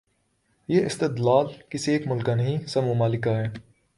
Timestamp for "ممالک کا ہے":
2.83-3.45